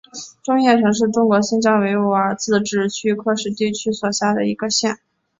[0.47, 4.97] 叶城县是中国新疆维吾尔自治区喀什地区所辖的一个县。